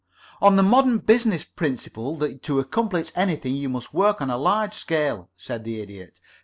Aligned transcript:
"On 0.41 0.55
the 0.55 0.63
modern 0.63 0.97
business 0.97 1.45
principle 1.45 2.15
that 2.15 2.41
to 2.41 2.59
accomplish 2.59 3.11
anything 3.15 3.53
you 3.53 3.69
must 3.69 3.93
work 3.93 4.19
on 4.19 4.31
a 4.31 4.35
large 4.39 4.73
scale," 4.73 5.29
said 5.37 5.63
the 5.63 5.79
Idiot. 5.79 6.19